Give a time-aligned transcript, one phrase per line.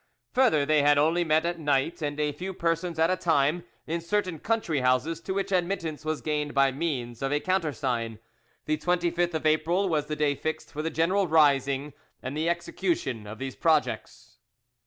[0.33, 4.01] Further, they had only met at night and a few persons at a time, in
[4.01, 8.17] certain country houses, to which admittance was gained by means of a countersign;
[8.65, 11.93] the 25th of April was the day fixed for the general rising
[12.23, 14.39] and the execution of these projects."